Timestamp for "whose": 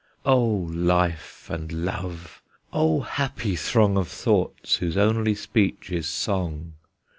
4.77-4.97